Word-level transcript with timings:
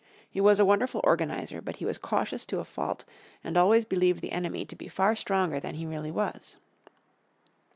He 0.27 0.41
was 0.41 0.59
a 0.59 0.65
wonderful 0.65 0.99
organiser, 1.03 1.61
but 1.61 1.75
he 1.75 1.85
was 1.85 1.99
cautious 1.99 2.43
to 2.47 2.57
a 2.59 2.65
fault, 2.65 3.05
and 3.43 3.55
always 3.55 3.85
believed 3.85 4.21
the 4.21 4.31
enemy 4.31 4.65
to 4.65 4.75
be 4.75 4.87
far 4.87 5.15
stronger 5.15 5.59
than 5.59 5.75
he 5.75 5.85
really 5.85 6.09
was. 6.09 6.57